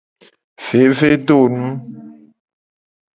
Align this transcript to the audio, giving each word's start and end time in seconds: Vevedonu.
Vevedonu. 0.67 1.67